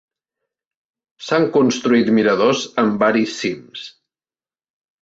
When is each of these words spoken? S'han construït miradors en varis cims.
S'han 1.27 1.45
construït 1.57 2.11
miradors 2.17 2.65
en 2.85 2.91
varis 3.05 3.39
cims. 3.45 3.87